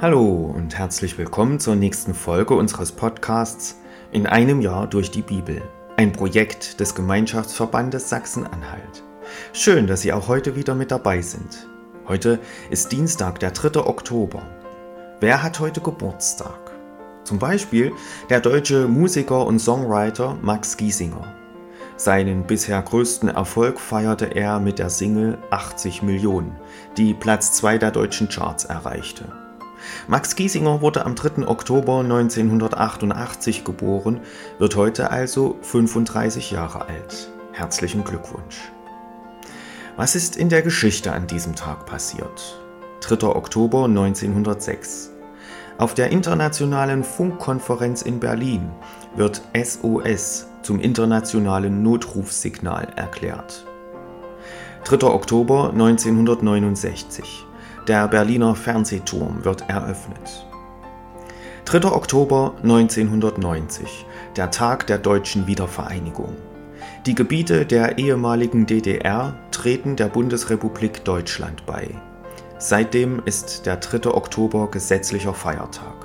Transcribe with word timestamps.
Hallo 0.00 0.54
und 0.54 0.78
herzlich 0.78 1.18
willkommen 1.18 1.58
zur 1.58 1.74
nächsten 1.74 2.14
Folge 2.14 2.54
unseres 2.54 2.92
Podcasts 2.92 3.80
In 4.12 4.28
einem 4.28 4.60
Jahr 4.60 4.86
durch 4.86 5.10
die 5.10 5.22
Bibel, 5.22 5.60
ein 5.96 6.12
Projekt 6.12 6.78
des 6.78 6.94
Gemeinschaftsverbandes 6.94 8.08
Sachsen-Anhalt. 8.08 9.02
Schön, 9.52 9.88
dass 9.88 10.02
Sie 10.02 10.12
auch 10.12 10.28
heute 10.28 10.54
wieder 10.54 10.76
mit 10.76 10.92
dabei 10.92 11.20
sind. 11.20 11.66
Heute 12.06 12.38
ist 12.70 12.92
Dienstag, 12.92 13.40
der 13.40 13.50
3. 13.50 13.80
Oktober. 13.80 14.42
Wer 15.18 15.42
hat 15.42 15.58
heute 15.58 15.80
Geburtstag? 15.80 16.70
Zum 17.24 17.40
Beispiel 17.40 17.90
der 18.30 18.38
deutsche 18.38 18.86
Musiker 18.86 19.44
und 19.48 19.58
Songwriter 19.58 20.38
Max 20.40 20.76
Giesinger. 20.76 21.34
Seinen 21.96 22.44
bisher 22.44 22.80
größten 22.80 23.30
Erfolg 23.30 23.80
feierte 23.80 24.26
er 24.26 24.60
mit 24.60 24.78
der 24.78 24.90
Single 24.90 25.38
80 25.50 26.04
Millionen, 26.04 26.56
die 26.96 27.14
Platz 27.14 27.52
2 27.54 27.78
der 27.78 27.90
deutschen 27.90 28.28
Charts 28.28 28.64
erreichte. 28.64 29.47
Max 30.06 30.36
Giesinger 30.36 30.80
wurde 30.80 31.04
am 31.04 31.14
3. 31.14 31.46
Oktober 31.46 32.00
1988 32.00 33.64
geboren, 33.64 34.20
wird 34.58 34.76
heute 34.76 35.10
also 35.10 35.58
35 35.62 36.50
Jahre 36.50 36.86
alt. 36.86 37.30
Herzlichen 37.52 38.04
Glückwunsch. 38.04 38.72
Was 39.96 40.14
ist 40.14 40.36
in 40.36 40.48
der 40.48 40.62
Geschichte 40.62 41.12
an 41.12 41.26
diesem 41.26 41.56
Tag 41.56 41.86
passiert? 41.86 42.62
3. 43.00 43.26
Oktober 43.26 43.86
1906. 43.86 45.10
Auf 45.78 45.94
der 45.94 46.10
Internationalen 46.10 47.04
Funkkonferenz 47.04 48.02
in 48.02 48.20
Berlin 48.20 48.70
wird 49.16 49.42
SOS 49.56 50.46
zum 50.62 50.80
internationalen 50.80 51.82
Notrufsignal 51.82 52.88
erklärt. 52.96 53.64
3. 54.84 55.06
Oktober 55.06 55.70
1969. 55.70 57.47
Der 57.88 58.06
Berliner 58.06 58.54
Fernsehturm 58.54 59.46
wird 59.46 59.70
eröffnet. 59.70 60.46
3. 61.64 61.90
Oktober 61.90 62.52
1990, 62.62 64.04
der 64.36 64.50
Tag 64.50 64.86
der 64.88 64.98
deutschen 64.98 65.46
Wiedervereinigung. 65.46 66.36
Die 67.06 67.14
Gebiete 67.14 67.64
der 67.64 67.96
ehemaligen 67.96 68.66
DDR 68.66 69.38
treten 69.52 69.96
der 69.96 70.08
Bundesrepublik 70.08 71.02
Deutschland 71.06 71.64
bei. 71.64 71.88
Seitdem 72.58 73.22
ist 73.24 73.64
der 73.64 73.78
3. 73.78 74.10
Oktober 74.10 74.70
gesetzlicher 74.70 75.32
Feiertag. 75.32 76.04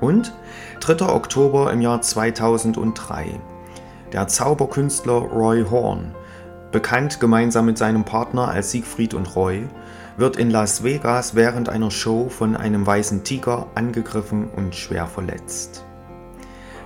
Und 0.00 0.32
3. 0.78 1.04
Oktober 1.06 1.72
im 1.72 1.80
Jahr 1.80 2.00
2003. 2.00 3.40
Der 4.12 4.28
Zauberkünstler 4.28 5.14
Roy 5.18 5.64
Horn, 5.68 6.14
bekannt 6.72 7.20
gemeinsam 7.20 7.66
mit 7.66 7.78
seinem 7.78 8.04
Partner 8.04 8.48
als 8.48 8.72
Siegfried 8.72 9.14
und 9.14 9.36
Roy, 9.36 9.68
wird 10.16 10.36
in 10.36 10.50
Las 10.50 10.82
Vegas 10.82 11.34
während 11.34 11.68
einer 11.68 11.90
Show 11.90 12.28
von 12.28 12.56
einem 12.56 12.86
weißen 12.86 13.24
Tiger 13.24 13.68
angegriffen 13.74 14.48
und 14.48 14.74
schwer 14.74 15.06
verletzt. 15.06 15.84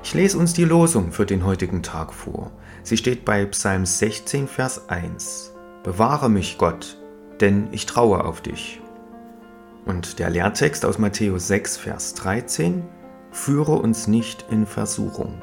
Ich 0.02 0.14
lese 0.14 0.38
uns 0.38 0.52
die 0.52 0.64
Losung 0.64 1.10
für 1.10 1.26
den 1.26 1.44
heutigen 1.44 1.82
Tag 1.82 2.12
vor. 2.12 2.52
Sie 2.82 2.96
steht 2.96 3.24
bei 3.24 3.44
Psalm 3.46 3.84
16, 3.84 4.46
Vers 4.46 4.88
1. 4.88 5.52
Bewahre 5.82 6.28
mich, 6.28 6.58
Gott, 6.58 6.96
denn 7.40 7.68
ich 7.72 7.86
traue 7.86 8.24
auf 8.24 8.40
dich. 8.40 8.80
Und 9.84 10.18
der 10.18 10.30
Lehrtext 10.30 10.84
aus 10.84 10.98
Matthäus 10.98 11.48
6, 11.48 11.76
Vers 11.76 12.14
13. 12.14 12.84
Führe 13.32 13.72
uns 13.72 14.06
nicht 14.06 14.46
in 14.50 14.66
Versuchung. 14.66 15.42